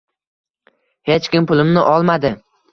Hech 1.11 1.29
kim 1.37 1.51
pulimni 1.53 1.87
olmadi. 1.95 2.37